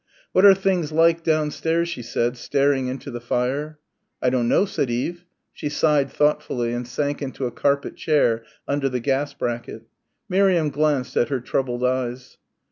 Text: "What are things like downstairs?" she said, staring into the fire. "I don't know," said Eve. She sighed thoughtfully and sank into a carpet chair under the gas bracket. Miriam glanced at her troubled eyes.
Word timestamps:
"What 0.31 0.45
are 0.45 0.55
things 0.55 0.91
like 0.91 1.23
downstairs?" 1.23 1.87
she 1.87 2.01
said, 2.01 2.35
staring 2.35 2.87
into 2.87 3.11
the 3.11 3.21
fire. 3.21 3.77
"I 4.19 4.31
don't 4.31 4.47
know," 4.49 4.65
said 4.65 4.89
Eve. 4.89 5.25
She 5.53 5.69
sighed 5.69 6.09
thoughtfully 6.09 6.73
and 6.73 6.87
sank 6.87 7.21
into 7.21 7.45
a 7.45 7.51
carpet 7.51 7.97
chair 7.97 8.43
under 8.67 8.89
the 8.89 8.99
gas 8.99 9.35
bracket. 9.35 9.83
Miriam 10.27 10.71
glanced 10.71 11.15
at 11.17 11.29
her 11.29 11.39
troubled 11.39 11.83
eyes. 11.83 12.39